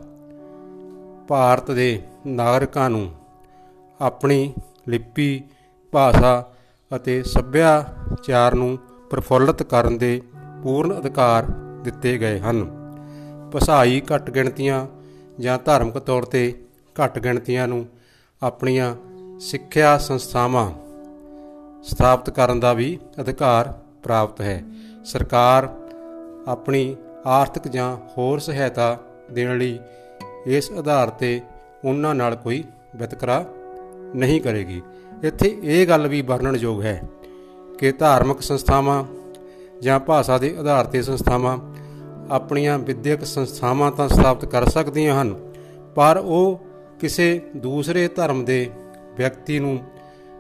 ਭਾਰਤ 1.28 1.72
ਦੇ 1.72 2.02
ਨਾਗਰਿਕਾਂ 2.28 2.90
ਨੂੰ 2.90 3.12
ਆਪਣੀ 4.02 4.54
ਲਿਪੀ, 4.88 5.44
ਭਾਸ਼ਾ 5.92 6.52
ਅਤੇ 6.96 7.24
ਸੱਭਿਆਚਾਰ 7.24 8.56
ਨੂੰ 8.56 8.78
ਪ੍ਰਫੁੱਲਤ 9.10 9.64
ਕਰਨ 9.64 9.98
ਦੇ 9.98 10.22
ਪੂਰਨ 10.64 10.98
ਅਧਿਕਾਰ 11.00 11.46
ਦਿੱਤੇ 11.84 12.18
ਗਏ 12.18 12.40
ਹਨ। 12.40 12.66
ਭਾਸ਼ਾਈ 13.52 14.02
ਘੱਟ 14.16 14.30
ਗਿਣਤੀਆਂ 14.30 14.88
ਜਾਂ 15.40 15.60
ਧਾਰਮਿਕ 15.66 16.00
ਤੌਰ 16.00 16.24
ਤੇ 16.24 16.66
ਘੱਟ 17.04 17.20
ਗਿਣਤੀਆਂ 17.20 17.68
ਨੂੰ 17.68 17.86
ਆਪਣੀਆਂ 18.44 18.96
ਸਿੱਖਿਆ 19.40 19.98
ਸੰਸਥਾਵਾਂ 19.98 20.72
ਸਥਾਪਿਤ 21.84 22.36
ਕਰਨ 22.36 22.60
ਦਾ 22.60 22.74
ਵੀ 22.74 23.00
ਅਧਿਕਾਰ 23.22 23.74
ਪ੍ਰਾਪਤ 24.03 24.41
ਹੈ। 24.41 24.62
ਸਰਕਾਰ 25.05 25.70
ਆਪਣੀ 26.48 26.96
ਆਰਥਿਕ 27.25 27.67
ਜਾਂ 27.67 27.96
ਹੋਰ 28.17 28.39
ਸਹਾਇਤਾ 28.39 28.98
ਦੇਣ 29.31 29.58
ਲਈ 29.58 29.79
ਇਸ 30.48 30.72
ਆਧਾਰ 30.72 31.10
ਤੇ 31.10 31.39
ਉਹਨਾਂ 31.86 32.13
ਨਾਲ 32.15 32.36
ਕੋਈ 32.36 32.63
ਵਿਤਕਰਾ 32.96 33.43
ਨਹੀਂ 34.15 34.41
ਕਰੇਗੀ। 34.41 34.81
ਇੱਥੇ 35.24 35.58
ਇਹ 35.63 35.88
ਗੱਲ 35.88 36.08
ਵੀ 36.08 36.22
ਵਰਣਨਯੋਗ 36.22 36.81
ਹੈ 36.81 37.01
ਕਿ 37.79 37.91
ਧਾਰਮਿਕ 37.91 38.41
ਸੰਸਥਾਵਾਂ 38.41 39.03
ਜਾਂ 39.81 40.00
ਭਾਸ਼ਾ 40.00 40.38
ਦੇ 40.38 40.55
ਆਧਾਰ 40.58 40.86
ਤੇ 40.86 41.01
ਸੰਸਥਾਵਾਂ 41.01 41.58
ਆਪਣੀਆਂ 42.31 42.77
ਵਿਦਿਅਕ 42.79 43.24
ਸੰਸਥਾਵਾਂ 43.24 43.91
ਤਾਂ 43.91 44.08
ਸਥਾਪਿਤ 44.10 44.50
ਕਰ 44.50 44.65
ਸਕਦੀਆਂ 44.65 45.22
ਹਨ, 45.22 45.34
ਪਰ 45.96 46.17
ਉਹ 46.17 46.60
ਕਿਸੇ 47.00 47.41
ਦੂਸਰੇ 47.55 48.08
ਧਰਮ 48.08 48.43
ਦੇ 48.46 48.70
ਵਿਅਕਤੀ 49.17 49.60
ਨੂੰ 49.60 49.79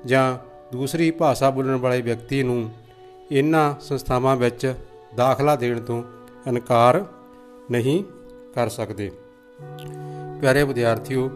ਜਾਂ 0.05 0.37
ਦੂਸਰੀ 0.71 1.11
ਭਾਸ਼ਾ 1.11 1.49
ਬੋਲਣ 1.49 1.75
ਵਾਲੇ 1.75 2.01
ਵਿਅਕਤੀ 2.01 2.43
ਨੂੰ 2.43 2.69
ਇਹਨਾਂ 3.31 3.73
ਸੰਸਥਾਵਾਂ 3.81 4.35
ਵਿੱਚ 4.35 4.73
ਦਾਖਲਾ 5.15 5.55
ਦੇਣ 5.55 5.79
ਤੋਂ 5.79 6.03
ਇਨਕਾਰ 6.47 7.05
ਨਹੀਂ 7.71 8.03
ਕਰ 8.55 8.69
ਸਕਦੇ। 8.69 9.11
ਪਿਆਰੇ 10.41 10.63
ਵਿਦਿਆਰਥੀਓ, 10.63 11.29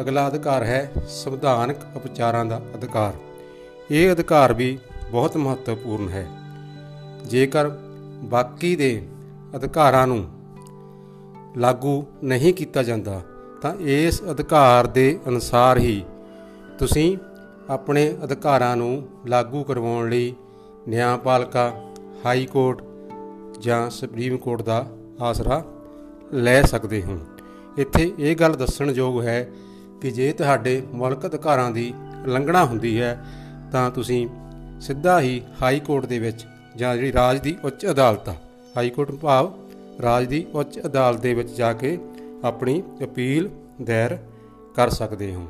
ਅਗਲਾ 0.00 0.28
ਅਧਿਕਾਰ 0.28 0.64
ਹੈ 0.64 0.92
ਸੰਵਿਧਾਨਕ 1.08 1.76
ਉਪਚਾਰਾਂ 1.96 2.44
ਦਾ 2.44 2.60
ਅਧਿਕਾਰ। 2.74 3.12
ਇਹ 3.90 4.12
ਅਧਿਕਾਰ 4.12 4.52
ਵੀ 4.52 4.78
ਬਹੁਤ 5.10 5.36
ਮਹੱਤਵਪੂਰਨ 5.36 6.08
ਹੈ। 6.08 6.26
ਜੇਕਰ 7.26 7.68
ਬਾਕੀ 8.24 8.76
ਦੇ 8.76 9.08
ਅਧਿਕਾਰਾਂ 9.56 10.06
ਨੂੰ 10.06 10.24
ਲਾਗੂ 11.56 12.04
ਨਹੀਂ 12.24 12.54
ਕੀਤਾ 12.54 12.82
ਜਾਂਦਾ, 12.82 13.20
ਤਾਂ 13.62 13.74
ਇਸ 13.74 14.22
ਅਧਿਕਾਰ 14.30 14.86
ਦੇ 14.86 15.18
ਅਨੁਸਾਰ 15.28 15.78
ਹੀ 15.78 16.04
ਤੁਸੀਂ 16.78 17.16
ਆਪਣੇ 17.70 18.16
ਅਧਿਕਾਰਾਂ 18.24 18.76
ਨੂੰ 18.76 19.08
ਲਾਗੂ 19.26 19.64
ਕਰਵਾਉਣ 19.64 20.10
ਲਈ 20.10 20.34
ਨਿਆਂਪਾਲਕਾ 20.90 21.72
ਹਾਈ 22.26 22.46
ਕੋਰਟ 22.46 22.82
ਜਾਂ 23.58 23.90
ਸੁਪਰੀਮ 23.90 24.36
ਕੋਰਟ 24.36 24.62
ਦਾ 24.62 24.86
ਆਸਰਾ 25.22 25.62
ਲੈ 26.34 26.62
ਸਕਦੇ 26.62 27.02
ਹੋ। 27.02 27.18
ਇੱਥੇ 27.78 28.12
ਇਹ 28.18 28.36
ਗੱਲ 28.36 28.52
ਦੱਸਣਯੋਗ 28.52 29.22
ਹੈ 29.22 29.48
ਕਿ 30.00 30.10
ਜੇ 30.10 30.32
ਤੁਹਾਡੇ 30.32 30.82
ਮੁਲਕ 30.92 31.26
ਅਧਿਕਾਰਾਂ 31.26 31.70
ਦੀ 31.70 31.92
ਉਲੰਘਣਾ 32.24 32.64
ਹੁੰਦੀ 32.64 33.00
ਹੈ, 33.00 33.18
ਤਾਂ 33.72 33.90
ਤੁਸੀਂ 33.90 34.26
ਸਿੱਧਾ 34.80 35.20
ਹੀ 35.20 35.42
ਹਾਈ 35.62 35.80
ਕੋਰਟ 35.80 36.06
ਦੇ 36.06 36.18
ਵਿੱਚ 36.18 36.46
ਜਾਂ 36.76 36.94
ਜਿਹੜੀ 36.94 37.12
ਰਾਜ 37.12 37.40
ਦੀ 37.40 37.56
ਉੱਚ 37.64 37.86
ਅਦਾਲਤ 37.86 38.28
ਆ 38.28 38.34
ਹਾਈ 38.76 38.90
ਕੋਰਟ 38.90 39.10
ਭਾਵ 39.10 39.52
ਰਾਜ 40.02 40.26
ਦੀ 40.26 40.46
ਉੱਚ 40.54 40.80
ਅਦਾਲਤ 40.86 41.20
ਦੇ 41.20 41.34
ਵਿੱਚ 41.34 41.50
ਜਾ 41.50 41.72
ਕੇ 41.72 41.98
ਆਪਣੀ 42.44 42.82
ਅਪੀਲ 43.04 43.48
ਦਾਇਰ 43.84 44.18
ਕਰ 44.76 44.88
ਸਕਦੇ 44.88 45.34
ਹੋ। 45.34 45.46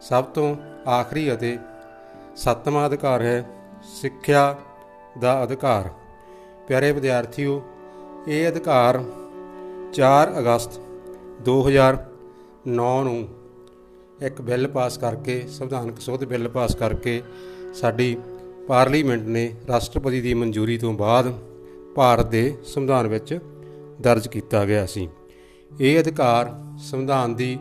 ਸਭ 0.00 0.24
ਤੋਂ 0.24 0.54
ਆਖਰੀ 0.88 1.32
ਅਤੇ 1.32 1.58
ਸੱਤਵਾਂ 2.36 2.86
ਅਧਿਕਾਰ 2.86 3.22
ਹੈ 3.22 3.44
ਸਿੱਖਿਆ 3.84 4.58
ਦਾ 5.18 5.44
ਅਧਿਕਾਰ। 5.44 5.90
ਪਿਆਰੇ 6.68 6.92
ਵਿਦਿਆਰਥੀਓ, 6.92 7.62
ਇਹ 8.28 8.48
ਅਧਿਕਾਰ 8.48 9.02
4 9.92 10.38
ਅਗਸਤ 10.38 10.80
2009 11.40 13.04
ਨੂੰ 13.04 13.28
ਇੱਕ 14.22 14.42
ਬਿੱਲ 14.42 14.66
ਪਾਸ 14.68 14.98
ਕਰਕੇ, 14.98 15.46
ਸੰਵਿਧਾਨਕ 15.48 16.00
ਸੋਧ 16.00 16.24
ਬਿੱਲ 16.24 16.48
ਪਾਸ 16.48 16.74
ਕਰਕੇ 16.74 17.22
ਸਾਡੀ 17.74 18.16
ਪਾਰਲੀਮੈਂਟ 18.68 19.22
ਨੇ 19.22 19.54
ਰਾਸ਼ਟਰਪਤੀ 19.68 20.20
ਦੀ 20.20 20.34
ਮਨਜ਼ੂਰੀ 20.34 20.78
ਤੋਂ 20.78 20.92
ਬਾਅਦ 20.92 21.32
ਭਾਰਤ 21.94 22.26
ਦੇ 22.26 22.56
ਸੰਵਿਧਾਨ 22.64 23.06
ਵਿੱਚ 23.06 23.38
ਦਰਜ 24.00 24.28
ਕੀਤਾ 24.28 24.64
ਗਿਆ 24.64 24.86
ਸੀ। 24.86 25.08
ਇਹ 25.80 26.00
ਅਧਿਕਾਰ 26.00 26.54
ਸੰਵਿਧਾਨ 26.78 27.34
ਦੀ 27.34 27.58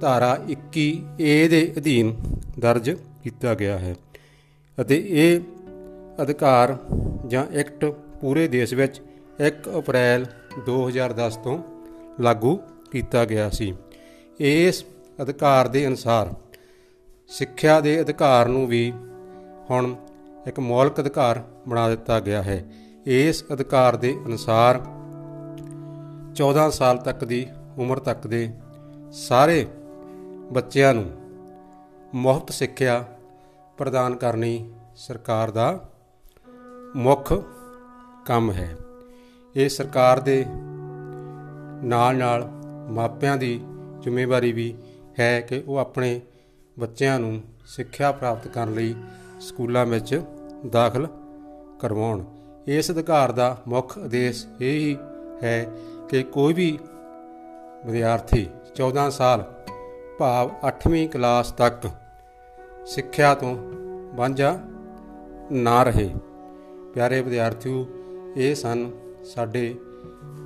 ਧਾਰਾ 0.00 0.38
21 0.48 1.00
ਏ 1.20 1.48
ਦੇ 1.48 1.72
ਅਧੀਨ 1.78 2.16
ਦਰਜ 2.58 2.90
ਕੀਤਾ 2.90 3.54
ਗਿਆ 3.54 3.78
ਹੈ। 3.78 3.94
ਅਤੇ 4.80 5.04
ਇਹ 5.08 5.40
ਅਧਿਕਾਰ 6.22 6.76
ਜਾਂ 7.26 7.46
ਐਕਟ 7.54 7.84
ਪੂਰੇ 8.20 8.48
ਦੇਸ਼ 8.48 8.74
ਵਿੱਚ 8.74 9.02
1 9.40 9.78
ਅਪ੍ਰੈਲ 9.78 10.26
2010 10.66 11.38
ਤੋਂ 11.44 11.62
ਲਾਗੂ 12.20 12.60
ਕੀਤਾ 12.90 13.24
ਗਿਆ 13.24 13.50
ਸੀ। 13.50 13.74
ਇਸ 14.40 14.84
ਅਧਿਕਾਰ 15.22 15.68
ਦੇ 15.68 15.86
ਅਨੁਸਾਰ 15.86 16.34
ਸਿੱਖਿਆ 17.28 17.80
ਦੇ 17.80 18.00
ਅਧਿਕਾਰ 18.00 18.48
ਨੂੰ 18.48 18.66
ਵੀ 18.66 18.92
ਹੁਣ 19.70 19.94
ਇੱਕ 20.46 20.60
ਮੌਲਿਕ 20.60 21.00
ਅਧਿਕਾਰ 21.00 21.42
ਬਣਾ 21.68 21.88
ਦਿੱਤਾ 21.88 22.20
ਗਿਆ 22.20 22.42
ਹੈ। 22.42 22.64
ਇਸ 23.06 23.44
ਅਧਿਕਾਰ 23.52 23.96
ਦੇ 23.96 24.16
ਅਨੁਸਾਰ 24.26 24.80
14 26.34 26.70
ਸਾਲ 26.70 26.98
ਤੱਕ 26.98 27.24
ਦੀ 27.24 27.46
ਉਮਰ 27.78 27.98
ਤੱਕ 27.98 28.26
ਦੇ 28.26 28.50
ਸਾਰੇ 29.12 29.66
ਬੱਚਿਆਂ 30.52 30.94
ਨੂੰ 30.94 31.10
ਮੁਫਤ 32.14 32.52
ਸਿੱਖਿਆ 32.52 33.04
ਪ੍ਰਦਾਨ 33.78 34.16
ਕਰਨੀ 34.16 34.72
ਸਰਕਾਰ 34.96 35.50
ਦਾ 35.50 35.88
ਮੁੱਖ 36.96 37.32
ਕੰਮ 38.26 38.52
ਹੈ। 38.52 38.76
ਇਹ 39.56 39.68
ਸਰਕਾਰ 39.68 40.20
ਦੇ 40.20 40.44
ਨਾਲ 41.82 42.16
ਨਾਲ 42.16 42.48
ਮਾਪਿਆਂ 42.90 43.36
ਦੀ 43.36 43.64
ਜ਼ਿੰਮੇਵਾਰੀ 44.00 44.52
ਵੀ 44.52 44.74
ਹੈ 45.18 45.40
ਕਿ 45.40 45.62
ਉਹ 45.66 45.76
ਆਪਣੇ 45.76 46.20
ਬੱਚਿਆਂ 46.78 47.20
ਨੂੰ 47.20 47.42
ਸਿੱਖਿਆ 47.66 48.12
ਪ੍ਰਾਪਤ 48.12 48.48
ਕਰਨ 48.48 48.74
ਲਈ 48.74 48.94
ਸਕੂਲਾਂ 49.40 49.86
ਵਿੱਚ 49.86 50.22
ਦਾਖਲ 50.70 51.08
ਕਰਵਾਉਣ। 51.80 52.24
ਇਸ 52.66 52.90
ਅਧਿਕਾਰ 52.90 53.32
ਦਾ 53.32 53.62
ਮੁੱਖ 53.68 53.98
ਉਦੇਸ਼ 53.98 54.46
ਇਹ 54.60 54.80
ਹੀ 54.80 54.96
ਹੈ 55.42 55.66
ਕਿ 56.08 56.22
ਕੋਈ 56.22 56.52
ਵੀ 56.52 56.78
ਵਿਦਿਆਰਥੀ 57.86 58.48
14 58.76 59.10
ਸਾਲ 59.10 59.54
ਭਾਵ 60.18 60.50
8ਵੀਂ 60.68 61.08
ਕਲਾਸ 61.08 61.52
ਤੱਕ 61.52 61.90
ਸਿੱਖਿਆ 62.88 63.34
ਤੋਂ 63.34 63.56
ਵਾਂਝਾ 64.14 64.60
ਨਾ 65.52 65.82
ਰਹੇ। 65.82 66.14
ਪਿਆਰੇ 66.94 67.20
ਵਿਦਿਆਰਥੀਓ, 67.22 67.86
ਇਹ 68.36 68.54
ਸਨ 68.54 68.90
ਸਾਡੇ 69.24 69.74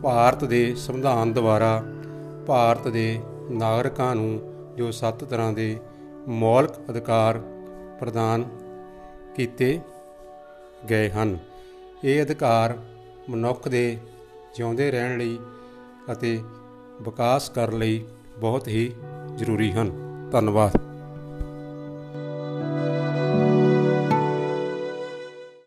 ਭਾਰਤ 0.03 0.45
ਦੇ 0.45 0.75
ਸੰਵਿਧਾਨ 0.75 1.33
ਦੁਆਰਾ 1.33 1.83
ਭਾਰਤ 2.47 2.89
ਦੇ 2.89 3.21
ਨਾਗਰਿਕਾਂ 3.51 4.15
ਨੂੰ 4.15 4.41
ਜੋ 4.77 4.91
ਸੱਤ 4.91 5.25
ਤਰ੍ਹਾਂ 5.25 5.53
ਦੇ 5.53 5.79
ਮੌਲਿਕ 6.29 6.71
ਅਧਿਕਾਰ 6.91 7.39
ਪ੍ਰਦਾਨ 8.01 8.45
ਕੀਤੇ 9.35 9.81
ਗਏ 10.91 11.11
ਹਨ। 11.11 11.39
ਇਹ 12.05 12.25
ਅਧਿਕਾਰ 12.25 12.79
ਮਨੁੱਖ 13.31 13.69
ਦੇ 13.69 13.99
ਜਿਉਂਦੇ 14.55 14.91
ਰਹਿਣ 14.91 15.19
ਲਈ 15.19 15.39
ਅਤੇ 16.13 16.41
ਵਿਕਾਸ 17.03 17.51
ਕਰਨ 17.51 17.79
ਲਈ 17.79 18.05
ਬਹੁਤ 18.39 18.69
ਹੀ 18.69 18.95
ਜ਼ਰੂਰੀ 19.37 19.73
ਹਨ। 19.73 19.93
ਧੰਨਵਾਦ। 20.33 20.92